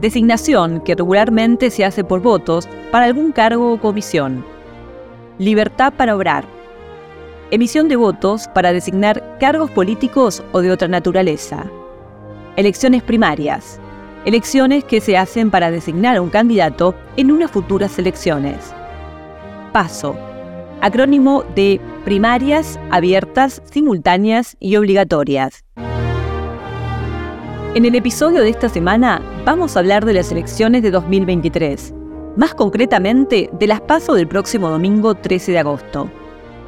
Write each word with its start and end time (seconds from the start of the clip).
Designación 0.00 0.80
que 0.80 0.94
regularmente 0.94 1.70
se 1.70 1.84
hace 1.84 2.04
por 2.04 2.20
votos 2.20 2.68
para 2.92 3.06
algún 3.06 3.32
cargo 3.32 3.72
o 3.72 3.80
comisión. 3.80 4.44
Libertad 5.38 5.94
para 5.94 6.14
obrar. 6.14 6.44
Emisión 7.50 7.88
de 7.88 7.96
votos 7.96 8.46
para 8.48 8.74
designar 8.74 9.38
cargos 9.40 9.70
políticos 9.70 10.42
o 10.52 10.60
de 10.60 10.70
otra 10.70 10.88
naturaleza. 10.88 11.64
Elecciones 12.56 13.02
primarias. 13.02 13.80
Elecciones 14.26 14.84
que 14.84 15.00
se 15.00 15.16
hacen 15.16 15.50
para 15.50 15.70
designar 15.70 16.16
a 16.16 16.20
un 16.20 16.28
candidato 16.28 16.94
en 17.16 17.30
unas 17.30 17.50
futuras 17.50 17.98
elecciones. 17.98 18.74
Paso. 19.72 20.14
Acrónimo 20.82 21.42
de 21.54 21.80
primarias, 22.04 22.78
abiertas, 22.90 23.62
simultáneas 23.64 24.58
y 24.60 24.76
obligatorias. 24.76 25.64
En 27.76 27.84
el 27.84 27.94
episodio 27.94 28.40
de 28.40 28.48
esta 28.48 28.70
semana 28.70 29.20
vamos 29.44 29.76
a 29.76 29.80
hablar 29.80 30.06
de 30.06 30.14
las 30.14 30.32
elecciones 30.32 30.82
de 30.82 30.90
2023, 30.90 31.92
más 32.34 32.54
concretamente 32.54 33.50
de 33.52 33.66
las 33.66 33.82
PASO 33.82 34.14
del 34.14 34.26
próximo 34.26 34.70
domingo 34.70 35.14
13 35.14 35.52
de 35.52 35.58
agosto. 35.58 36.10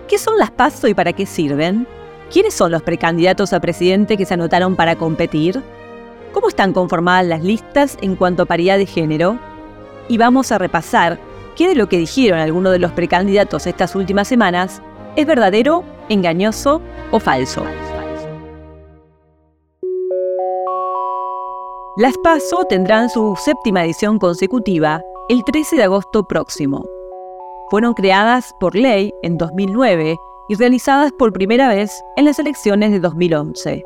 ¿Qué 0.06 0.18
son 0.18 0.36
las 0.36 0.50
PASO 0.50 0.86
y 0.86 0.92
para 0.92 1.14
qué 1.14 1.24
sirven? 1.24 1.86
¿Quiénes 2.30 2.52
son 2.52 2.72
los 2.72 2.82
precandidatos 2.82 3.54
a 3.54 3.60
presidente 3.60 4.18
que 4.18 4.26
se 4.26 4.34
anotaron 4.34 4.76
para 4.76 4.96
competir? 4.96 5.62
¿Cómo 6.34 6.50
están 6.50 6.74
conformadas 6.74 7.24
las 7.24 7.42
listas 7.42 7.96
en 8.02 8.14
cuanto 8.14 8.42
a 8.42 8.46
paridad 8.46 8.76
de 8.76 8.84
género? 8.84 9.38
Y 10.10 10.18
vamos 10.18 10.52
a 10.52 10.58
repasar 10.58 11.18
qué 11.56 11.68
de 11.68 11.74
lo 11.74 11.88
que 11.88 11.96
dijeron 11.96 12.38
algunos 12.38 12.72
de 12.72 12.80
los 12.80 12.92
precandidatos 12.92 13.66
estas 13.66 13.94
últimas 13.94 14.28
semanas 14.28 14.82
es 15.16 15.24
verdadero, 15.24 15.84
engañoso 16.10 16.82
o 17.12 17.18
falso. 17.18 17.64
Las 21.98 22.16
PASO 22.18 22.64
tendrán 22.68 23.10
su 23.10 23.34
séptima 23.44 23.84
edición 23.84 24.20
consecutiva 24.20 25.02
el 25.28 25.42
13 25.42 25.74
de 25.74 25.82
agosto 25.82 26.22
próximo. 26.22 26.84
Fueron 27.70 27.92
creadas 27.92 28.54
por 28.60 28.76
ley 28.76 29.12
en 29.24 29.36
2009 29.36 30.16
y 30.48 30.54
realizadas 30.54 31.10
por 31.18 31.32
primera 31.32 31.66
vez 31.66 31.90
en 32.16 32.26
las 32.26 32.38
elecciones 32.38 32.92
de 32.92 33.00
2011. 33.00 33.82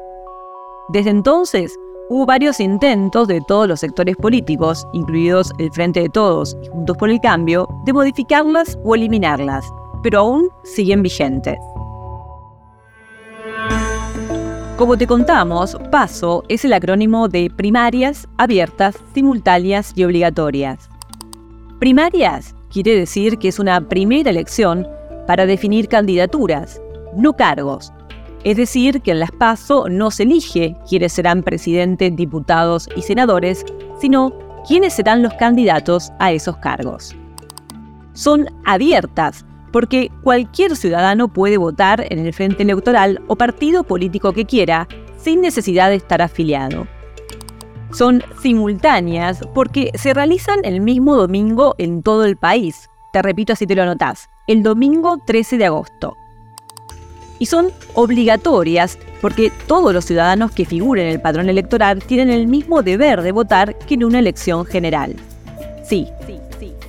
Desde 0.90 1.08
entonces, 1.08 1.74
hubo 2.10 2.27
varios 2.27 2.60
intentos 2.60 3.28
de 3.28 3.40
todos 3.48 3.66
los 3.66 3.80
sectores 3.80 4.14
políticos, 4.18 4.86
incluidos 4.92 5.50
el 5.58 5.72
Frente 5.72 6.00
de 6.00 6.10
Todos 6.10 6.55
y 6.62 6.68
Juntos 6.68 6.98
por 6.98 7.08
el 7.08 7.18
Cambio, 7.18 7.66
de 7.86 7.94
modificarlas 7.94 8.78
o 8.84 8.94
eliminarlas, 8.94 9.64
pero 10.02 10.18
aún 10.18 10.50
siguen 10.64 11.00
vigentes. 11.00 11.56
Como 14.83 14.98
te 14.98 15.06
contamos, 15.06 15.77
PASO 15.92 16.42
es 16.48 16.64
el 16.64 16.72
acrónimo 16.72 17.28
de 17.28 17.48
primarias, 17.56 18.27
abiertas, 18.36 18.97
simultáneas 19.14 19.92
y 19.94 20.02
obligatorias. 20.02 20.91
Primarias 21.78 22.56
quiere 22.69 22.97
decir 22.97 23.39
que 23.39 23.47
es 23.47 23.61
una 23.61 23.89
primera 23.89 24.28
elección 24.28 24.89
para 25.29 25.46
definir 25.46 25.86
candidaturas, 25.86 26.83
no 27.14 27.33
cargos. 27.34 27.92
Es 28.42 28.57
decir, 28.57 29.02
que 29.02 29.12
en 29.12 29.20
las 29.20 29.30
PASO 29.30 29.89
no 29.89 30.11
se 30.11 30.24
elige 30.24 30.77
quiénes 30.89 31.12
serán 31.12 31.45
presidentes, 31.45 32.17
diputados 32.17 32.89
y 32.96 33.02
senadores, 33.02 33.64
sino 34.01 34.36
quiénes 34.67 34.95
serán 34.95 35.23
los 35.23 35.33
candidatos 35.34 36.11
a 36.18 36.33
esos 36.33 36.57
cargos. 36.57 37.14
Son 38.14 38.48
abiertas 38.64 39.46
porque 39.72 40.10
cualquier 40.22 40.77
ciudadano 40.77 41.28
puede 41.28 41.56
votar 41.56 42.06
en 42.10 42.18
el 42.18 42.33
frente 42.33 42.62
electoral 42.62 43.22
o 43.27 43.36
partido 43.36 43.83
político 43.83 44.33
que 44.33 44.44
quiera, 44.44 44.86
sin 45.16 45.40
necesidad 45.40 45.88
de 45.88 45.96
estar 45.96 46.20
afiliado. 46.20 46.86
Son 47.92 48.22
simultáneas 48.40 49.40
porque 49.55 49.90
se 49.94 50.14
realizan 50.14 50.60
el 50.64 50.80
mismo 50.80 51.16
domingo 51.16 51.74
en 51.78 52.02
todo 52.02 52.24
el 52.24 52.36
país. 52.36 52.88
Te 53.12 53.22
repito 53.22 53.52
así 53.52 53.66
te 53.66 53.74
lo 53.74 53.83
anotás. 53.83 54.28
El 54.46 54.62
domingo 54.62 55.18
13 55.27 55.58
de 55.58 55.66
agosto. 55.66 56.16
Y 57.39 57.46
son 57.46 57.70
obligatorias 57.94 58.98
porque 59.20 59.52
todos 59.66 59.92
los 59.92 60.04
ciudadanos 60.04 60.52
que 60.52 60.64
figuren 60.64 61.06
en 61.06 61.12
el 61.12 61.20
padrón 61.20 61.48
electoral 61.48 62.02
tienen 62.02 62.30
el 62.30 62.46
mismo 62.46 62.83
deber 62.83 63.22
de 63.22 63.33
votar 63.33 63.77
que 63.78 63.94
en 63.94 64.04
una 64.04 64.20
elección 64.20 64.64
general. 64.64 65.16
Sí, 65.84 66.08
sí 66.27 66.42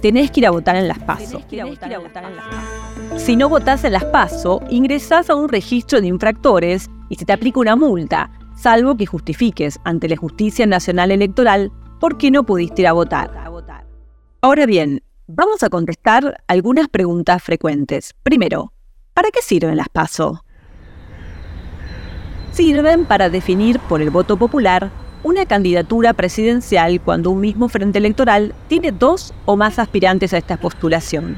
tenés 0.03 0.31
que 0.31 0.41
ir 0.41 0.47
a 0.47 0.51
votar 0.51 0.75
en 0.75 0.89
las 0.89 0.99
PASO. 0.99 1.41
Si 3.15 3.37
no 3.37 3.47
votás 3.47 3.85
en 3.85 3.93
las 3.93 4.03
PASO, 4.03 4.59
ingresás 4.69 5.29
a 5.29 5.35
un 5.35 5.47
registro 5.47 6.01
de 6.01 6.07
infractores 6.07 6.89
y 7.07 7.15
se 7.15 7.23
te 7.23 7.31
aplica 7.31 7.61
una 7.61 7.77
multa, 7.77 8.29
salvo 8.53 8.97
que 8.97 9.05
justifiques 9.05 9.79
ante 9.85 10.09
la 10.09 10.17
Justicia 10.17 10.65
Nacional 10.65 11.11
Electoral 11.11 11.71
por 12.01 12.17
qué 12.17 12.31
no 12.31 12.43
pudiste 12.43 12.81
ir 12.81 12.89
a 12.89 12.91
votar. 12.91 13.31
Ahora 14.41 14.65
bien, 14.65 15.01
vamos 15.27 15.63
a 15.63 15.69
contestar 15.69 16.43
algunas 16.47 16.89
preguntas 16.89 17.41
frecuentes. 17.41 18.13
Primero, 18.23 18.73
¿para 19.13 19.29
qué 19.31 19.41
sirven 19.41 19.77
las 19.77 19.87
PASO? 19.87 20.43
Sirven 22.51 23.05
para 23.05 23.29
definir 23.29 23.79
por 23.79 24.01
el 24.01 24.09
voto 24.09 24.35
popular 24.35 24.91
una 25.23 25.45
candidatura 25.45 26.13
presidencial 26.13 26.99
cuando 26.99 27.31
un 27.31 27.39
mismo 27.39 27.69
frente 27.69 27.97
electoral 27.97 28.53
tiene 28.67 28.91
dos 28.91 29.33
o 29.45 29.55
más 29.55 29.79
aspirantes 29.79 30.33
a 30.33 30.37
esta 30.37 30.57
postulación. 30.57 31.37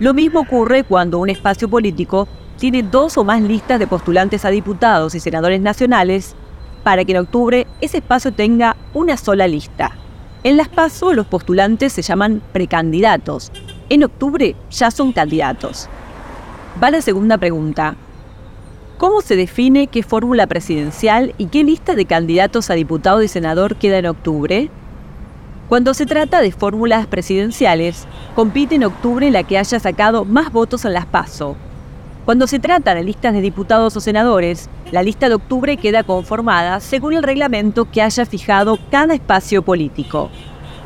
Lo 0.00 0.12
mismo 0.12 0.40
ocurre 0.40 0.82
cuando 0.82 1.20
un 1.20 1.30
espacio 1.30 1.68
político 1.68 2.26
tiene 2.58 2.82
dos 2.82 3.16
o 3.16 3.24
más 3.24 3.40
listas 3.40 3.78
de 3.78 3.86
postulantes 3.86 4.44
a 4.44 4.50
diputados 4.50 5.14
y 5.14 5.20
senadores 5.20 5.60
nacionales 5.60 6.34
para 6.82 7.04
que 7.04 7.12
en 7.12 7.18
octubre 7.18 7.66
ese 7.80 7.98
espacio 7.98 8.32
tenga 8.32 8.76
una 8.92 9.16
sola 9.16 9.46
lista. 9.46 9.92
En 10.42 10.56
las 10.56 10.68
PASO 10.68 11.14
los 11.14 11.26
postulantes 11.26 11.92
se 11.92 12.02
llaman 12.02 12.42
precandidatos. 12.52 13.50
En 13.88 14.04
octubre 14.04 14.56
ya 14.70 14.90
son 14.90 15.12
candidatos. 15.12 15.88
Va 16.82 16.90
la 16.90 17.00
segunda 17.00 17.38
pregunta. 17.38 17.96
¿Cómo 18.96 19.22
se 19.22 19.34
define 19.34 19.88
qué 19.88 20.04
fórmula 20.04 20.46
presidencial 20.46 21.34
y 21.36 21.46
qué 21.46 21.64
lista 21.64 21.96
de 21.96 22.04
candidatos 22.04 22.70
a 22.70 22.74
diputado 22.74 23.24
y 23.24 23.28
senador 23.28 23.74
queda 23.74 23.98
en 23.98 24.06
octubre? 24.06 24.70
Cuando 25.68 25.94
se 25.94 26.06
trata 26.06 26.40
de 26.40 26.52
fórmulas 26.52 27.08
presidenciales, 27.08 28.06
compite 28.36 28.76
en 28.76 28.84
octubre 28.84 29.32
la 29.32 29.42
que 29.42 29.58
haya 29.58 29.80
sacado 29.80 30.24
más 30.24 30.52
votos 30.52 30.84
en 30.84 30.92
las 30.92 31.06
PASO. 31.06 31.56
Cuando 32.24 32.46
se 32.46 32.60
trata 32.60 32.94
de 32.94 33.02
listas 33.02 33.34
de 33.34 33.40
diputados 33.40 33.96
o 33.96 34.00
senadores, 34.00 34.70
la 34.92 35.02
lista 35.02 35.28
de 35.28 35.34
octubre 35.34 35.76
queda 35.76 36.04
conformada 36.04 36.78
según 36.78 37.14
el 37.14 37.24
reglamento 37.24 37.90
que 37.90 38.00
haya 38.00 38.24
fijado 38.24 38.78
cada 38.92 39.14
espacio 39.14 39.62
político. 39.62 40.30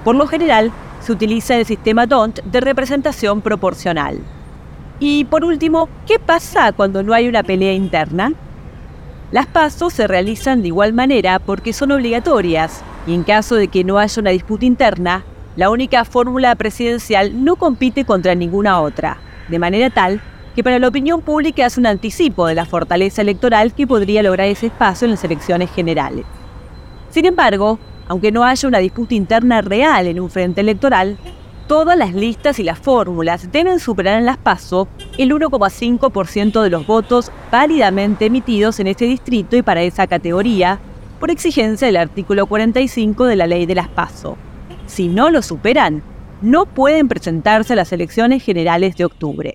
Por 0.02 0.16
lo 0.16 0.26
general, 0.26 0.72
se 1.00 1.12
utiliza 1.12 1.56
el 1.56 1.66
sistema 1.66 2.06
DONT 2.06 2.40
de 2.40 2.60
representación 2.60 3.42
proporcional. 3.42 4.18
Y 5.00 5.24
por 5.26 5.44
último, 5.44 5.88
¿qué 6.06 6.18
pasa 6.18 6.72
cuando 6.72 7.02
no 7.02 7.14
hay 7.14 7.28
una 7.28 7.42
pelea 7.42 7.72
interna? 7.72 8.32
Las 9.30 9.46
pasos 9.46 9.92
se 9.92 10.06
realizan 10.06 10.62
de 10.62 10.68
igual 10.68 10.92
manera 10.92 11.38
porque 11.38 11.72
son 11.72 11.92
obligatorias 11.92 12.82
y 13.06 13.14
en 13.14 13.22
caso 13.22 13.54
de 13.54 13.68
que 13.68 13.84
no 13.84 13.98
haya 13.98 14.20
una 14.20 14.30
disputa 14.30 14.64
interna, 14.64 15.24
la 15.54 15.70
única 15.70 16.04
fórmula 16.04 16.54
presidencial 16.54 17.44
no 17.44 17.56
compite 17.56 18.04
contra 18.04 18.34
ninguna 18.34 18.80
otra, 18.80 19.18
de 19.48 19.58
manera 19.58 19.90
tal 19.90 20.20
que 20.54 20.64
para 20.64 20.80
la 20.80 20.88
opinión 20.88 21.20
pública 21.20 21.66
es 21.66 21.78
un 21.78 21.86
anticipo 21.86 22.46
de 22.46 22.56
la 22.56 22.64
fortaleza 22.64 23.22
electoral 23.22 23.74
que 23.74 23.86
podría 23.86 24.24
lograr 24.24 24.48
ese 24.48 24.66
espacio 24.66 25.04
en 25.04 25.12
las 25.12 25.22
elecciones 25.22 25.70
generales. 25.70 26.24
Sin 27.10 27.26
embargo, 27.26 27.78
aunque 28.08 28.32
no 28.32 28.42
haya 28.42 28.66
una 28.66 28.78
disputa 28.78 29.14
interna 29.14 29.60
real 29.60 30.06
en 30.06 30.18
un 30.18 30.30
frente 30.30 30.60
electoral, 30.60 31.16
todas 31.68 31.96
las 31.96 32.14
listas 32.14 32.58
y 32.58 32.64
las 32.64 32.78
fórmulas 32.78 33.52
deben 33.52 33.78
superar 33.78 34.18
en 34.18 34.26
las 34.26 34.38
PASO 34.38 34.88
el 35.18 35.30
1,5% 35.30 36.62
de 36.62 36.70
los 36.70 36.86
votos 36.86 37.30
válidamente 37.52 38.26
emitidos 38.26 38.80
en 38.80 38.88
este 38.88 39.04
distrito 39.04 39.54
y 39.54 39.62
para 39.62 39.82
esa 39.82 40.06
categoría, 40.06 40.80
por 41.20 41.30
exigencia 41.30 41.86
del 41.86 41.98
artículo 41.98 42.46
45 42.46 43.26
de 43.26 43.36
la 43.36 43.46
ley 43.46 43.66
de 43.66 43.74
las 43.74 43.88
PASO. 43.88 44.36
Si 44.86 45.08
no 45.08 45.30
lo 45.30 45.42
superan, 45.42 46.02
no 46.40 46.64
pueden 46.64 47.06
presentarse 47.06 47.74
a 47.74 47.76
las 47.76 47.92
elecciones 47.92 48.42
generales 48.42 48.96
de 48.96 49.04
octubre. 49.04 49.54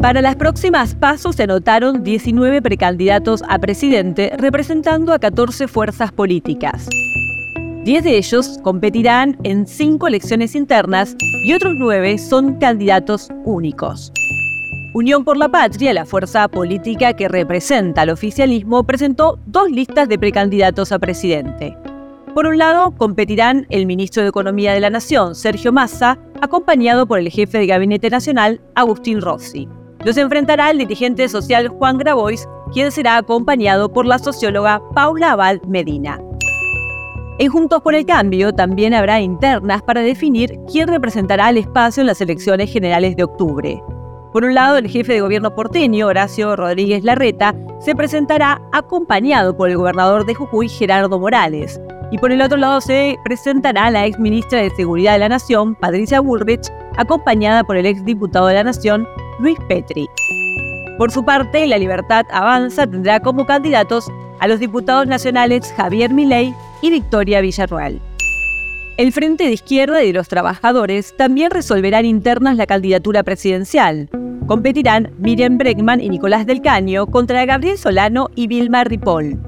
Para 0.00 0.20
las 0.20 0.36
próximas 0.36 0.94
pasos 0.96 1.36
se 1.36 1.44
anotaron 1.44 2.02
19 2.02 2.60
precandidatos 2.60 3.42
a 3.48 3.58
presidente 3.58 4.32
representando 4.36 5.12
a 5.12 5.18
14 5.18 5.68
fuerzas 5.68 6.12
políticas. 6.12 6.88
10 7.84 8.02
de 8.02 8.16
ellos 8.16 8.58
competirán 8.62 9.36
en 9.42 9.66
5 9.66 10.08
elecciones 10.08 10.54
internas 10.54 11.14
y 11.44 11.52
otros 11.52 11.74
9 11.76 12.16
son 12.16 12.54
candidatos 12.54 13.28
únicos. 13.44 14.10
Unión 14.94 15.22
por 15.22 15.36
la 15.36 15.50
Patria, 15.50 15.92
la 15.92 16.06
fuerza 16.06 16.48
política 16.48 17.12
que 17.12 17.28
representa 17.28 18.00
al 18.00 18.08
oficialismo, 18.08 18.84
presentó 18.84 19.38
dos 19.44 19.70
listas 19.70 20.08
de 20.08 20.18
precandidatos 20.18 20.92
a 20.92 20.98
presidente. 20.98 21.76
Por 22.32 22.46
un 22.46 22.56
lado, 22.56 22.92
competirán 22.92 23.66
el 23.68 23.84
ministro 23.84 24.22
de 24.22 24.30
Economía 24.30 24.72
de 24.72 24.80
la 24.80 24.88
Nación, 24.88 25.34
Sergio 25.34 25.70
Massa, 25.70 26.18
acompañado 26.40 27.06
por 27.06 27.18
el 27.18 27.28
jefe 27.28 27.58
de 27.58 27.66
Gabinete 27.66 28.08
Nacional, 28.08 28.62
Agustín 28.74 29.20
Rossi. 29.20 29.68
Los 30.06 30.16
enfrentará 30.16 30.70
el 30.70 30.78
dirigente 30.78 31.28
social 31.28 31.68
Juan 31.68 31.98
Grabois, 31.98 32.48
quien 32.72 32.90
será 32.90 33.18
acompañado 33.18 33.92
por 33.92 34.06
la 34.06 34.18
socióloga 34.18 34.80
Paula 34.94 35.32
Abad 35.32 35.60
Medina. 35.64 36.23
En 37.36 37.50
Juntos 37.50 37.82
por 37.82 37.96
el 37.96 38.06
Cambio 38.06 38.52
también 38.52 38.94
habrá 38.94 39.20
internas 39.20 39.82
para 39.82 40.02
definir 40.02 40.56
quién 40.70 40.86
representará 40.86 41.46
al 41.46 41.56
espacio 41.56 42.00
en 42.00 42.06
las 42.06 42.20
elecciones 42.20 42.72
generales 42.72 43.16
de 43.16 43.24
octubre. 43.24 43.82
Por 44.32 44.44
un 44.44 44.54
lado, 44.54 44.76
el 44.76 44.88
jefe 44.88 45.14
de 45.14 45.20
gobierno 45.20 45.52
porteño, 45.52 46.06
Horacio 46.06 46.54
Rodríguez 46.54 47.02
Larreta, 47.02 47.52
se 47.80 47.96
presentará 47.96 48.62
acompañado 48.72 49.56
por 49.56 49.68
el 49.68 49.76
gobernador 49.76 50.26
de 50.26 50.34
Jujuy, 50.34 50.68
Gerardo 50.68 51.18
Morales. 51.18 51.80
Y 52.12 52.18
por 52.18 52.30
el 52.30 52.40
otro 52.40 52.56
lado 52.56 52.80
se 52.80 53.16
presentará 53.24 53.90
la 53.90 54.06
ex 54.06 54.16
ministra 54.20 54.60
de 54.60 54.70
Seguridad 54.70 55.14
de 55.14 55.18
la 55.18 55.28
Nación, 55.28 55.74
Patricia 55.74 56.20
Bullrich, 56.20 56.70
acompañada 56.96 57.64
por 57.64 57.76
el 57.76 57.86
ex 57.86 58.04
diputado 58.04 58.46
de 58.46 58.54
la 58.54 58.64
Nación, 58.64 59.08
Luis 59.40 59.58
Petri. 59.68 60.06
Por 60.98 61.10
su 61.10 61.24
parte, 61.24 61.66
La 61.66 61.78
Libertad 61.78 62.24
Avanza 62.30 62.86
tendrá 62.86 63.18
como 63.18 63.44
candidatos 63.44 64.08
a 64.40 64.48
los 64.48 64.60
diputados 64.60 65.06
nacionales 65.06 65.72
Javier 65.76 66.12
Milei 66.12 66.54
y 66.82 66.90
Victoria 66.90 67.40
Villarroel. 67.40 68.00
El 68.96 69.12
Frente 69.12 69.44
de 69.44 69.52
Izquierda 69.52 70.04
y 70.04 70.08
de 70.08 70.12
los 70.12 70.28
Trabajadores 70.28 71.16
también 71.16 71.50
resolverán 71.50 72.04
internas 72.04 72.56
la 72.56 72.66
candidatura 72.66 73.24
presidencial. 73.24 74.08
Competirán 74.46 75.10
Miriam 75.18 75.58
Bregman 75.58 76.00
y 76.00 76.08
Nicolás 76.10 76.46
del 76.46 76.62
Caño 76.62 77.06
contra 77.06 77.44
Gabriel 77.44 77.76
Solano 77.76 78.30
y 78.36 78.46
Vilma 78.46 78.84
Ripoll. 78.84 79.40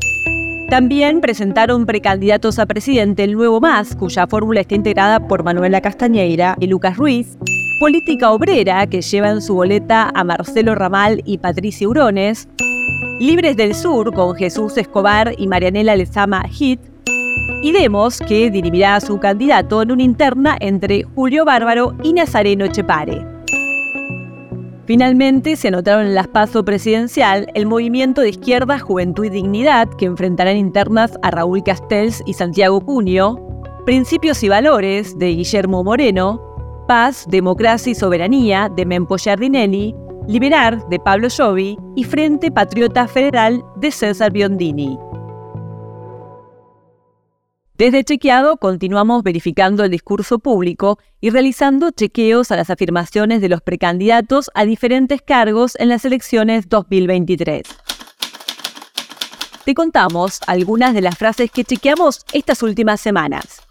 También 0.68 1.20
presentaron 1.20 1.86
precandidatos 1.86 2.58
a 2.58 2.66
presidente 2.66 3.22
el 3.22 3.34
Nuevo 3.34 3.60
Más, 3.60 3.94
cuya 3.94 4.26
fórmula 4.26 4.62
está 4.62 4.74
integrada 4.74 5.28
por 5.28 5.44
Manuela 5.44 5.80
Castañeira 5.80 6.56
y 6.58 6.66
Lucas 6.66 6.96
Ruiz, 6.96 7.38
Política 7.78 8.32
Obrera, 8.32 8.84
que 8.88 9.00
lleva 9.00 9.30
en 9.30 9.42
su 9.42 9.54
boleta 9.54 10.10
a 10.12 10.24
Marcelo 10.24 10.74
Ramal 10.74 11.22
y 11.24 11.38
Patricia 11.38 11.88
Urones, 11.88 12.48
Libres 13.18 13.56
del 13.56 13.74
Sur, 13.74 14.12
con 14.12 14.34
Jesús 14.34 14.76
Escobar 14.76 15.32
y 15.38 15.46
Marianela 15.46 15.96
Lezama 15.96 16.46
Hit, 16.48 16.78
y 17.62 17.72
Demos, 17.72 18.20
que 18.20 18.50
dirimirá 18.50 18.96
a 18.96 19.00
su 19.00 19.18
candidato 19.18 19.80
en 19.80 19.92
una 19.92 20.02
interna 20.02 20.58
entre 20.60 21.02
Julio 21.02 21.46
Bárbaro 21.46 21.96
y 22.02 22.12
Nazareno 22.12 22.66
Chepare. 22.66 23.24
Finalmente 24.84 25.56
se 25.56 25.68
anotaron 25.68 26.06
en 26.06 26.14
las 26.14 26.28
paso 26.28 26.62
presidencial 26.62 27.50
el 27.54 27.64
movimiento 27.64 28.20
de 28.20 28.28
izquierda 28.28 28.78
Juventud 28.78 29.24
y 29.24 29.30
Dignidad, 29.30 29.88
que 29.96 30.04
enfrentarán 30.04 30.58
internas 30.58 31.18
a 31.22 31.30
Raúl 31.30 31.64
Castells 31.64 32.22
y 32.26 32.34
Santiago 32.34 32.82
Cunio, 32.82 33.40
Principios 33.86 34.42
y 34.42 34.50
Valores 34.50 35.18
de 35.18 35.28
Guillermo 35.28 35.82
Moreno, 35.82 36.84
Paz, 36.86 37.24
Democracia 37.28 37.92
y 37.92 37.94
Soberanía 37.94 38.68
de 38.68 38.84
Mempo 38.84 39.16
Giardinelli, 39.16 39.94
Liberar 40.28 40.88
de 40.88 40.98
Pablo 40.98 41.28
Giovi 41.30 41.78
y 41.94 42.02
Frente 42.02 42.50
Patriota 42.50 43.06
Federal 43.06 43.62
de 43.76 43.92
César 43.92 44.32
Biondini. 44.32 44.98
Desde 47.74 48.02
Chequeado 48.02 48.56
continuamos 48.56 49.22
verificando 49.22 49.84
el 49.84 49.90
discurso 49.92 50.40
público 50.40 50.98
y 51.20 51.30
realizando 51.30 51.92
chequeos 51.92 52.50
a 52.50 52.56
las 52.56 52.70
afirmaciones 52.70 53.40
de 53.40 53.48
los 53.48 53.60
precandidatos 53.60 54.50
a 54.54 54.64
diferentes 54.64 55.22
cargos 55.22 55.76
en 55.78 55.90
las 55.90 56.04
elecciones 56.04 56.68
2023. 56.68 57.62
Te 59.64 59.74
contamos 59.74 60.40
algunas 60.48 60.92
de 60.92 61.02
las 61.02 61.16
frases 61.16 61.52
que 61.52 61.62
chequeamos 61.62 62.24
estas 62.32 62.64
últimas 62.64 63.00
semanas. 63.00 63.65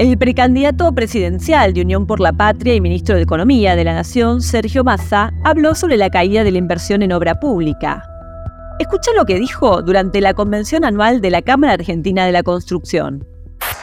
El 0.00 0.16
precandidato 0.16 0.94
presidencial 0.94 1.74
de 1.74 1.82
Unión 1.82 2.06
por 2.06 2.20
la 2.20 2.32
Patria 2.32 2.72
y 2.72 2.80
ministro 2.80 3.16
de 3.16 3.20
Economía 3.20 3.76
de 3.76 3.84
la 3.84 3.92
Nación, 3.92 4.40
Sergio 4.40 4.82
Massa, 4.82 5.30
habló 5.44 5.74
sobre 5.74 5.98
la 5.98 6.08
caída 6.08 6.42
de 6.42 6.50
la 6.50 6.56
inversión 6.56 7.02
en 7.02 7.12
obra 7.12 7.34
pública. 7.34 8.02
Escucha 8.78 9.10
lo 9.14 9.26
que 9.26 9.34
dijo 9.34 9.82
durante 9.82 10.22
la 10.22 10.32
convención 10.32 10.86
anual 10.86 11.20
de 11.20 11.28
la 11.28 11.42
Cámara 11.42 11.74
Argentina 11.74 12.24
de 12.24 12.32
la 12.32 12.42
Construcción. 12.42 13.26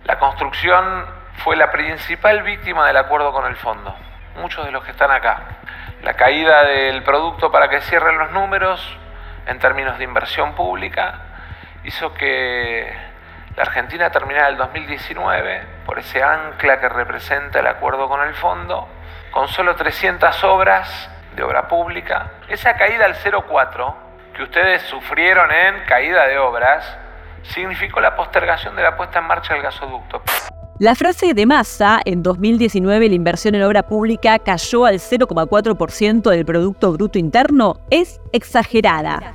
La 0.05 0.17
construcción 0.17 1.05
fue 1.43 1.55
la 1.55 1.71
principal 1.71 2.41
víctima 2.41 2.87
del 2.87 2.97
acuerdo 2.97 3.31
con 3.31 3.45
el 3.45 3.55
fondo. 3.55 3.93
Muchos 4.41 4.65
de 4.65 4.71
los 4.71 4.83
que 4.83 4.89
están 4.89 5.11
acá. 5.11 5.59
La 6.01 6.15
caída 6.15 6.63
del 6.63 7.03
producto 7.03 7.51
para 7.51 7.69
que 7.69 7.79
cierren 7.81 8.17
los 8.17 8.31
números 8.31 8.81
en 9.45 9.59
términos 9.59 9.99
de 9.99 10.05
inversión 10.05 10.55
pública 10.55 11.21
hizo 11.83 12.11
que 12.15 13.06
la 13.57 13.63
Argentina 13.63 14.11
terminara 14.11 14.49
el 14.49 14.57
2019 14.57 15.61
por 15.83 15.97
ese 15.97 16.21
ancla 16.21 16.79
que 16.79 16.87
representa 16.89 17.59
el 17.59 17.65
acuerdo 17.65 18.07
con 18.07 18.21
el 18.21 18.35
fondo, 18.35 18.87
con 19.31 19.47
solo 19.47 19.75
300 19.75 20.43
obras 20.43 21.09
de 21.35 21.41
obra 21.41 21.67
pública. 21.67 22.33
Esa 22.47 22.75
caída 22.77 23.05
al 23.05 23.15
0,4 23.15 23.95
que 24.35 24.43
ustedes 24.43 24.83
sufrieron 24.83 25.51
en 25.51 25.85
caída 25.87 26.27
de 26.27 26.37
obras 26.37 26.85
significó 27.41 27.99
la 27.99 28.15
postergación 28.15 28.75
de 28.75 28.83
la 28.83 28.95
puesta 28.95 29.19
en 29.19 29.25
marcha 29.25 29.55
del 29.55 29.63
gasoducto. 29.63 30.21
La 30.77 30.93
frase 30.93 31.33
de 31.33 31.47
Massa, 31.47 31.99
en 32.05 32.21
2019 32.21 33.09
la 33.09 33.15
inversión 33.15 33.55
en 33.55 33.63
obra 33.63 33.81
pública 33.81 34.37
cayó 34.37 34.85
al 34.85 34.99
0,4% 34.99 36.29
del 36.29 36.45
Producto 36.45 36.93
Bruto 36.93 37.17
Interno, 37.17 37.79
es 37.89 38.21
exagerada. 38.31 39.33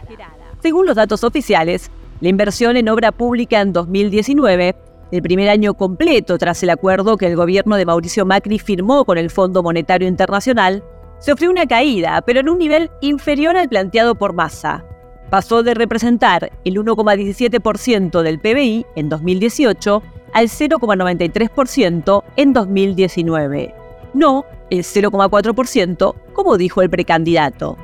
Según 0.60 0.86
los 0.86 0.94
datos 0.94 1.24
oficiales, 1.24 1.90
la 2.22 2.28
inversión 2.28 2.76
en 2.76 2.88
obra 2.88 3.10
pública 3.10 3.60
en 3.60 3.72
2019, 3.72 4.76
el 5.10 5.22
primer 5.22 5.48
año 5.48 5.74
completo 5.74 6.38
tras 6.38 6.62
el 6.62 6.70
acuerdo 6.70 7.16
que 7.16 7.26
el 7.26 7.34
gobierno 7.34 7.74
de 7.74 7.84
Mauricio 7.84 8.24
Macri 8.24 8.60
firmó 8.60 9.04
con 9.04 9.18
el 9.18 9.28
Fondo 9.28 9.60
Monetario 9.60 10.06
Internacional, 10.06 10.84
sufrió 11.18 11.50
una 11.50 11.66
caída, 11.66 12.22
pero 12.24 12.38
en 12.38 12.48
un 12.48 12.58
nivel 12.58 12.92
inferior 13.00 13.56
al 13.56 13.68
planteado 13.68 14.14
por 14.14 14.34
Massa 14.34 14.84
pasó 15.30 15.64
de 15.64 15.74
representar 15.74 16.52
el 16.64 16.76
1,17% 16.76 18.22
del 18.22 18.38
PBI 18.38 18.86
en 18.94 19.08
2018 19.08 20.02
al 20.32 20.46
0,93% 20.46 22.22
en 22.36 22.52
2019. 22.52 23.74
No 24.14 24.44
el 24.70 24.84
0,4%, 24.84 26.14
como 26.34 26.56
dijo 26.56 26.82
el 26.82 26.90
precandidato. 26.90 27.76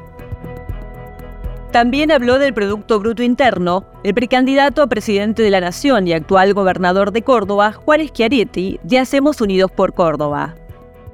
También 1.73 2.11
habló 2.11 2.39
del 2.39 2.55
Producto 2.55 2.99
Bruto 2.99 3.23
Interno 3.23 3.85
el 4.03 4.15
precandidato 4.15 4.81
a 4.81 4.87
presidente 4.87 5.43
de 5.43 5.51
la 5.51 5.61
Nación 5.61 6.09
y 6.09 6.15
actual 6.15 6.55
gobernador 6.55 7.13
de 7.13 7.23
Córdoba, 7.23 7.73
Juárez 7.73 8.11
Chiaretti, 8.13 8.81
de 8.83 8.99
Hacemos 8.99 9.43
Unidos 9.43 9.71
por 9.71 9.93
Córdoba. 9.93 10.55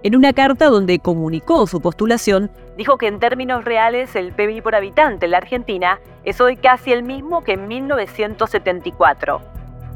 En 0.04 0.14
una 0.14 0.32
carta 0.32 0.66
donde 0.66 1.00
comunicó 1.00 1.66
su 1.66 1.80
postulación, 1.80 2.52
dijo 2.76 2.98
que 2.98 3.08
en 3.08 3.18
términos 3.18 3.64
reales 3.64 4.14
el 4.14 4.32
PBI 4.32 4.60
por 4.60 4.76
habitante 4.76 5.26
en 5.26 5.32
la 5.32 5.38
Argentina 5.38 5.98
es 6.24 6.40
hoy 6.40 6.56
casi 6.56 6.92
el 6.92 7.02
mismo 7.02 7.42
que 7.42 7.54
en 7.54 7.66
1974. 7.66 9.40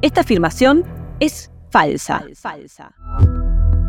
Esta 0.02 0.22
afirmación 0.22 0.84
es 1.20 1.52
falsa. 1.70 2.24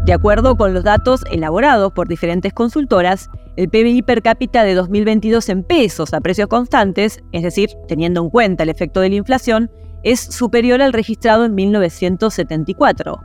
De 0.10 0.16
acuerdo 0.16 0.58
con 0.58 0.74
los 0.74 0.84
datos 0.84 1.24
elaborados 1.30 1.92
por 1.94 2.08
diferentes 2.08 2.52
consultoras, 2.52 3.30
el 3.58 3.70
PBI 3.70 4.02
per 4.02 4.24
cápita 4.24 4.64
de 4.64 4.74
2022 4.74 5.48
en 5.50 5.62
pesos 5.62 6.16
a 6.16 6.20
precios 6.20 6.48
constantes, 6.48 7.20
es 7.32 7.44
decir, 7.44 7.70
teniendo 7.88 8.24
en 8.24 8.32
cuenta 8.32 8.64
el 8.64 8.70
efecto 8.70 9.02
de 9.02 9.10
la 9.10 9.18
inflación, 9.18 9.70
es 10.02 10.20
superior 10.20 10.82
al 10.82 10.94
registrado 10.94 11.46
en 11.46 11.54
1974. 11.54 13.20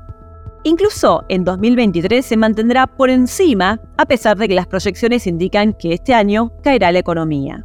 Incluso 0.64 1.25
en 1.31 1.45
2023 1.45 2.23
se 2.23 2.37
mantendrá 2.37 2.87
por 2.87 3.09
encima, 3.09 3.81
a 3.97 4.05
pesar 4.05 4.37
de 4.37 4.47
que 4.47 4.55
las 4.55 4.67
proyecciones 4.67 5.26
indican 5.26 5.73
que 5.73 5.95
este 5.95 6.12
año 6.12 6.53
caerá 6.62 6.93
la 6.93 6.99
economía. 6.99 7.64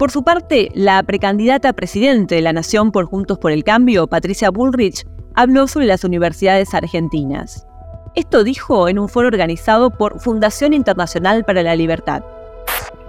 Por 0.00 0.10
su 0.10 0.24
parte, 0.24 0.68
la 0.74 1.00
precandidata 1.04 1.68
a 1.68 1.74
presidente 1.74 2.34
de 2.34 2.42
la 2.42 2.52
Nación 2.52 2.90
por 2.90 3.04
Juntos 3.04 3.38
por 3.38 3.52
el 3.52 3.62
Cambio, 3.62 4.08
Patricia 4.08 4.50
Bullrich, 4.50 5.06
habló 5.36 5.68
sobre 5.68 5.86
las 5.86 6.02
universidades 6.02 6.74
argentinas. 6.74 7.68
Esto 8.14 8.44
dijo 8.44 8.88
en 8.88 9.00
un 9.00 9.08
foro 9.08 9.26
organizado 9.26 9.90
por 9.90 10.20
Fundación 10.20 10.72
Internacional 10.72 11.44
para 11.44 11.64
la 11.64 11.74
Libertad. 11.74 12.22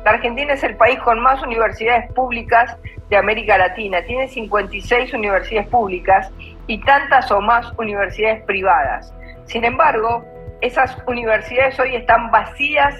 La 0.03 0.11
Argentina 0.11 0.53
es 0.53 0.63
el 0.63 0.75
país 0.77 0.99
con 1.01 1.19
más 1.19 1.43
universidades 1.43 2.11
públicas 2.13 2.75
de 3.11 3.17
América 3.17 3.55
Latina. 3.55 4.01
Tiene 4.07 4.27
56 4.27 5.13
universidades 5.13 5.67
públicas 5.67 6.31
y 6.65 6.79
tantas 6.81 7.29
o 7.31 7.39
más 7.39 7.71
universidades 7.77 8.43
privadas. 8.45 9.13
Sin 9.45 9.63
embargo, 9.63 10.25
esas 10.61 10.97
universidades 11.05 11.79
hoy 11.79 11.95
están 11.95 12.31
vacías 12.31 12.95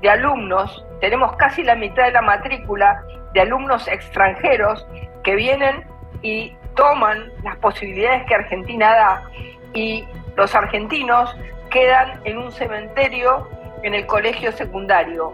de 0.00 0.08
alumnos, 0.08 0.82
tenemos 1.02 1.36
casi 1.36 1.62
la 1.62 1.74
mitad 1.74 2.06
de 2.06 2.12
la 2.12 2.22
matrícula 2.22 3.02
de 3.34 3.42
alumnos 3.42 3.86
extranjeros 3.86 4.86
que 5.24 5.34
vienen 5.34 5.84
y 6.22 6.56
toman 6.74 7.30
las 7.44 7.58
posibilidades 7.58 8.24
que 8.24 8.34
Argentina 8.34 8.94
da 8.94 9.30
y 9.74 10.04
los 10.36 10.54
argentinos 10.54 11.30
quedan 11.70 12.20
en 12.24 12.38
un 12.38 12.52
cementerio 12.52 13.48
en 13.82 13.94
el 13.94 14.06
colegio 14.06 14.52
secundario. 14.52 15.32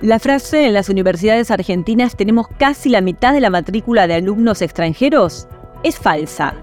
La 0.00 0.18
frase 0.18 0.66
en 0.66 0.74
las 0.74 0.88
universidades 0.88 1.50
argentinas 1.50 2.16
tenemos 2.16 2.48
casi 2.58 2.90
la 2.90 3.00
mitad 3.00 3.32
de 3.32 3.40
la 3.40 3.50
matrícula 3.50 4.06
de 4.06 4.14
alumnos 4.14 4.60
extranjeros 4.60 5.48
es 5.82 5.98
falsa. 5.98 6.54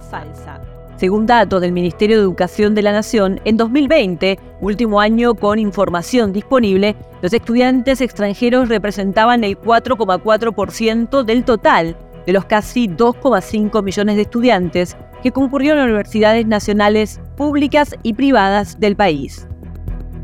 Según 0.97 1.25
datos 1.25 1.59
del 1.59 1.71
Ministerio 1.71 2.17
de 2.17 2.23
Educación 2.23 2.75
de 2.75 2.83
la 2.83 2.91
Nación, 2.91 3.41
en 3.43 3.57
2020, 3.57 4.37
último 4.61 5.01
año 5.01 5.33
con 5.33 5.57
información 5.57 6.31
disponible, 6.31 6.95
los 7.21 7.33
estudiantes 7.33 8.01
extranjeros 8.01 8.69
representaban 8.69 9.43
el 9.43 9.59
4,4% 9.59 11.23
del 11.23 11.43
total 11.43 11.97
de 12.25 12.33
los 12.33 12.45
casi 12.45 12.87
2,5 12.87 13.83
millones 13.83 14.15
de 14.15 14.21
estudiantes 14.21 14.95
que 15.23 15.31
concurrieron 15.31 15.79
a 15.79 15.85
universidades 15.85 16.45
nacionales 16.45 17.21
públicas 17.37 17.95
y 18.03 18.13
privadas 18.13 18.79
del 18.79 18.97
país. 18.97 19.47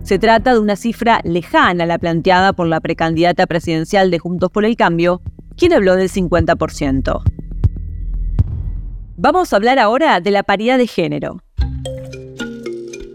Se 0.03 0.20
trata 0.20 0.53
de 0.53 0.60
una 0.60 0.75
cifra 0.75 1.22
lejana 1.24 1.86
a 1.86 1.88
la 1.88 1.98
planteada 1.98 2.51
por 2.51 2.68
la 2.68 2.82
precandidata 2.82 3.48
presidencial 3.48 4.12
de 4.12 4.20
Juntos 4.20 4.51
por 4.51 4.65
el 4.65 4.75
Cambio, 4.75 5.22
quien 5.56 5.72
habló 5.74 5.96
del 5.96 6.10
50%. 6.10 7.22
Vamos 9.15 9.53
a 9.53 9.56
hablar 9.56 9.79
ahora 9.79 10.20
de 10.20 10.32
la 10.32 10.44
paridad 10.44 10.77
de 10.77 10.88
género. 10.88 11.41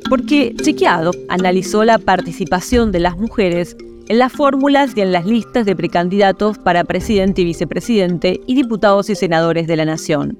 Porque 0.09 0.55
Chequeado 0.62 1.12
analizó 1.29 1.85
la 1.85 1.99
participación 1.99 2.93
de 2.93 3.00
las 3.00 3.17
mujeres 3.19 3.76
en 4.09 4.19
las 4.19 4.33
fórmulas 4.33 4.93
y 4.97 5.00
en 5.00 5.12
las 5.12 5.26
listas 5.26 5.67
de 5.67 5.76
precandidatos 5.76 6.59
para 6.59 6.85
presidente 6.85 7.43
y 7.43 7.47
vicepresidente 7.47 8.41
y 8.47 8.55
diputados 8.55 9.11
y 9.11 9.14
senadores 9.14 9.67
de 9.67 9.76
la 9.76 9.85
Nación. 9.87 10.38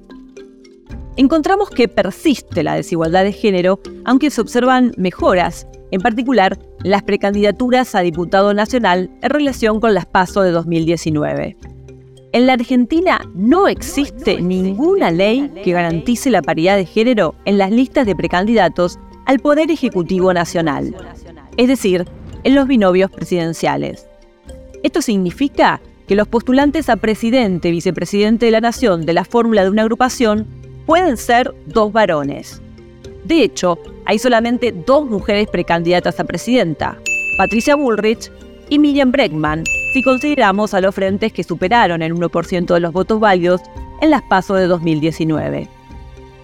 Encontramos 1.17 1.69
que 1.69 1.87
persiste 1.87 2.61
la 2.61 2.75
desigualdad 2.75 3.23
de 3.23 3.31
género, 3.31 3.79
aunque 4.03 4.29
se 4.29 4.41
observan 4.41 4.91
mejoras 4.97 5.65
en 5.91 6.01
particular 6.01 6.59
las 6.83 7.03
precandidaturas 7.03 7.95
a 7.95 8.01
diputado 8.01 8.53
nacional 8.53 9.09
en 9.21 9.29
relación 9.29 9.79
con 9.79 9.93
las 9.93 10.05
PASO 10.05 10.41
de 10.41 10.51
2019. 10.51 11.55
En 12.33 12.47
la 12.47 12.53
Argentina 12.53 13.21
no 13.33 13.69
existe 13.69 14.41
ninguna 14.41 15.09
ley 15.09 15.49
que 15.63 15.71
garantice 15.71 16.29
la 16.29 16.41
paridad 16.41 16.75
de 16.75 16.85
género 16.85 17.33
en 17.45 17.57
las 17.57 17.71
listas 17.71 18.05
de 18.05 18.15
precandidatos 18.15 18.99
al 19.25 19.39
Poder 19.39 19.71
Ejecutivo 19.71 20.33
Nacional, 20.33 20.93
es 21.55 21.69
decir, 21.69 22.05
en 22.43 22.55
los 22.55 22.67
binomios 22.67 23.09
presidenciales. 23.09 24.05
Esto 24.83 25.01
significa 25.01 25.81
que 26.09 26.15
los 26.15 26.27
postulantes 26.27 26.89
a 26.89 26.97
presidente 26.97 27.71
vicepresidente 27.71 28.47
de 28.47 28.51
la 28.51 28.59
Nación 28.59 29.05
de 29.05 29.13
la 29.13 29.23
fórmula 29.23 29.63
de 29.63 29.69
una 29.69 29.83
agrupación 29.83 30.64
pueden 30.85 31.17
ser 31.17 31.53
dos 31.65 31.91
varones. 31.91 32.61
De 33.23 33.41
hecho, 33.41 33.79
hay 34.05 34.19
solamente 34.19 34.71
dos 34.71 35.09
mujeres 35.09 35.47
precandidatas 35.47 36.19
a 36.19 36.23
presidenta, 36.23 36.97
Patricia 37.37 37.75
Bullrich 37.75 38.31
y 38.69 38.79
Miriam 38.79 39.11
Bregman, 39.11 39.63
si 39.93 40.03
consideramos 40.03 40.73
a 40.73 40.81
los 40.81 40.93
frentes 40.93 41.33
que 41.33 41.43
superaron 41.43 42.01
el 42.01 42.13
1% 42.13 42.73
de 42.73 42.79
los 42.79 42.93
votos 42.93 43.19
válidos 43.19 43.61
en 44.01 44.11
las 44.11 44.21
PASO 44.23 44.55
de 44.55 44.67
2019. 44.67 45.67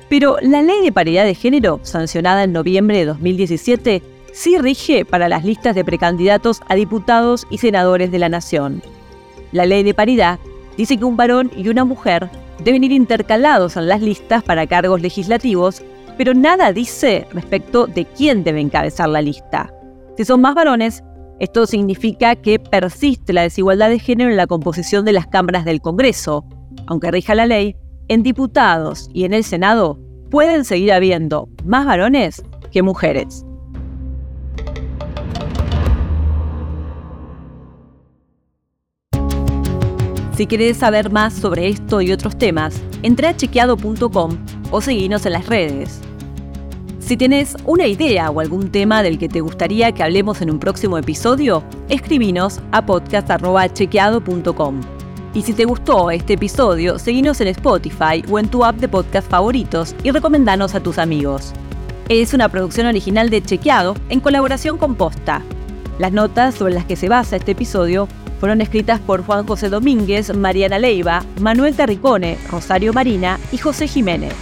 Pero 0.10 0.38
la 0.42 0.62
ley 0.62 0.82
de 0.84 0.92
paridad 0.92 1.24
de 1.24 1.36
género, 1.36 1.80
sancionada 1.84 2.44
en 2.44 2.52
noviembre 2.52 2.98
de 2.98 3.06
2017, 3.06 4.02
sí 4.34 4.58
rige 4.58 5.06
para 5.06 5.30
las 5.30 5.46
listas 5.46 5.76
de 5.76 5.86
precandidatos 5.86 6.62
a 6.68 6.76
diputados 6.76 7.48
y 7.50 7.60
senadores 7.60 8.12
de 8.12 8.20
la 8.20 8.30
Nación. 8.30 8.82
La 9.52 9.66
ley 9.66 9.84
de 9.84 9.94
paridad 9.94 10.40
dice 10.78 10.98
que 10.98 11.06
un 11.06 11.18
varón 11.18 11.52
y 11.56 11.70
una 11.70 11.86
mujer 11.86 12.30
deben 12.64 12.84
ir 12.84 12.92
intercalados 12.92 13.78
en 13.78 13.88
las 13.88 14.02
listas 14.02 14.44
para 14.44 14.68
cargos 14.68 15.02
legislativos 15.02 15.84
pero 16.18 16.36
nada 16.36 16.72
dice 16.72 17.26
respecto 17.34 17.88
de 17.88 18.06
quién 18.06 18.44
debe 18.44 18.62
encabezar 18.62 19.10
la 19.10 19.24
lista. 19.24 19.74
Si 20.18 20.26
son 20.26 20.42
más 20.42 20.54
varones, 20.54 21.04
esto 21.40 21.66
significa 21.66 22.36
que 22.36 22.60
persiste 22.60 23.34
la 23.34 23.42
desigualdad 23.42 23.90
de 23.90 23.98
género 23.98 24.30
en 24.30 24.38
la 24.38 24.46
composición 24.46 25.04
de 25.06 25.14
las 25.14 25.26
cámaras 25.26 25.66
del 25.66 25.82
Congreso. 25.82 26.46
Aunque 26.86 27.10
rija 27.10 27.34
la 27.34 27.48
ley, 27.48 27.76
en 28.08 28.22
diputados 28.22 29.10
y 29.14 29.24
en 29.24 29.34
el 29.34 29.44
Senado 29.44 30.00
pueden 30.30 30.64
seguir 30.64 30.92
habiendo 30.94 31.50
más 31.66 31.86
varones 31.86 32.44
que 32.72 32.84
mujeres. 32.84 33.44
Si 40.42 40.48
querés 40.48 40.78
saber 40.78 41.12
más 41.12 41.34
sobre 41.34 41.68
esto 41.68 42.02
y 42.02 42.12
otros 42.12 42.36
temas, 42.36 42.82
entra 43.04 43.30
a 43.30 43.38
chequeado.com 43.38 44.38
o 44.72 44.82
seguinos 44.82 45.24
en 45.28 45.34
las 45.34 45.46
redes. 45.46 46.02
Si 46.98 47.16
tienes 47.16 47.56
una 47.64 47.86
idea 47.86 48.32
o 48.32 48.40
algún 48.40 48.72
tema 48.72 49.04
del 49.04 49.20
que 49.20 49.30
te 49.30 49.42
gustaría 49.42 49.92
que 49.92 50.02
hablemos 50.02 50.42
en 50.42 50.50
un 50.50 50.58
próximo 50.58 50.98
episodio, 50.98 51.64
escribinos 51.90 52.60
a 52.72 52.84
podcast.chequeado.com. 52.84 54.82
Y 55.36 55.44
si 55.44 55.54
te 55.54 55.66
gustó 55.66 56.10
este 56.10 56.34
episodio, 56.34 56.98
seguinos 56.98 57.40
en 57.40 57.50
Spotify 57.50 58.24
o 58.28 58.40
en 58.40 58.48
tu 58.48 58.66
app 58.66 58.78
de 58.78 58.88
podcast 58.88 59.30
favoritos 59.30 59.94
y 60.02 60.10
recomendanos 60.10 60.74
a 60.74 60.82
tus 60.82 60.98
amigos. 60.98 61.54
Es 62.10 62.34
una 62.34 62.50
producción 62.50 62.88
original 62.88 63.30
de 63.30 63.44
Chequeado 63.44 63.94
en 64.10 64.20
colaboración 64.20 64.80
con 64.80 64.96
Posta. 64.96 65.44
Las 66.00 66.12
notas 66.14 66.56
sobre 66.56 66.74
las 66.74 66.86
que 66.86 66.96
se 66.96 67.10
basa 67.10 67.36
este 67.36 67.52
episodio 67.52 68.08
fueron 68.42 68.60
escritas 68.60 69.00
por 69.00 69.24
Juan 69.24 69.46
José 69.46 69.70
Domínguez, 69.70 70.36
Mariana 70.36 70.80
Leiva, 70.80 71.24
Manuel 71.40 71.76
Terricone, 71.76 72.40
Rosario 72.50 72.92
Marina 72.92 73.40
y 73.52 73.60
José 73.60 73.88
Jiménez. 73.88 74.34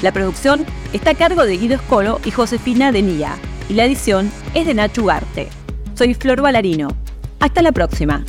La 0.00 0.12
producción 0.12 0.64
está 0.92 1.10
a 1.10 1.14
cargo 1.14 1.44
de 1.44 1.56
Guido 1.56 1.74
Escolo 1.74 2.20
y 2.24 2.30
Josefina 2.30 2.92
Denía, 2.92 3.34
y 3.68 3.74
la 3.74 3.84
edición 3.84 4.30
es 4.54 4.64
de 4.64 4.74
Nacho 4.74 5.02
Ugarte. 5.02 5.48
Soy 5.94 6.14
Flor 6.14 6.40
Valarino. 6.40 6.90
Hasta 7.40 7.60
la 7.60 7.72
próxima. 7.72 8.24